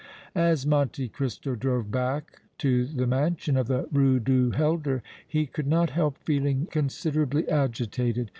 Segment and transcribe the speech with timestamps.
[0.33, 5.67] As Monte Cristo drove back to the mansion of the Rue du Helder he could
[5.67, 8.29] not help feeling considerably agitated.